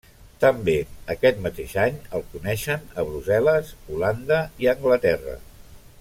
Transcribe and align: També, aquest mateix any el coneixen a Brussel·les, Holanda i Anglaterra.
També, 0.43 0.73
aquest 1.13 1.41
mateix 1.47 1.75
any 1.83 1.99
el 2.19 2.25
coneixen 2.31 2.89
a 3.01 3.05
Brussel·les, 3.09 3.69
Holanda 3.97 4.43
i 4.65 4.71
Anglaterra. 4.77 5.37